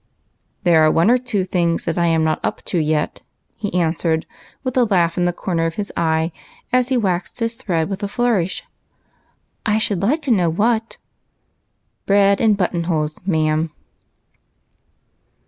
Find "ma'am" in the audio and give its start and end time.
13.27-13.69